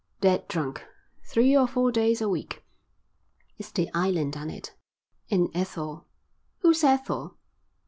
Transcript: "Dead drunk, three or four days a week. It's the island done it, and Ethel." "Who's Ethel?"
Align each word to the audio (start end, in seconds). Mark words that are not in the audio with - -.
"Dead 0.19 0.47
drunk, 0.47 0.83
three 1.23 1.55
or 1.55 1.67
four 1.67 1.91
days 1.91 2.21
a 2.21 2.27
week. 2.27 2.65
It's 3.59 3.71
the 3.71 3.87
island 3.93 4.33
done 4.33 4.49
it, 4.49 4.75
and 5.29 5.51
Ethel." 5.53 6.07
"Who's 6.61 6.83
Ethel?" 6.83 7.37